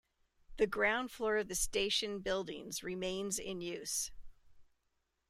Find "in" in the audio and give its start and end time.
3.37-3.61